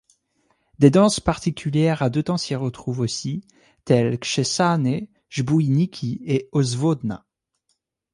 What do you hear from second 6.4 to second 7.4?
ozwodna.